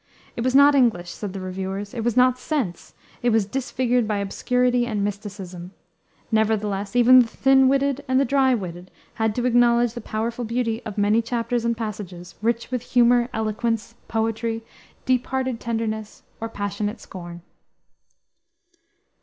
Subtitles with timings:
[0.35, 4.17] It was not English, said the reviewers; it was not sense; it was disfigured by
[4.17, 5.73] obscurity and "mysticism."
[6.31, 8.89] Nevertheless even the thin witted and the dry witted
[9.21, 13.93] had to acknowledge the powerful beauty of many chapters and passages, rich with humor, eloquence,
[14.07, 14.63] poetry,
[15.05, 17.43] deep hearted tenderness, or passionate scorn.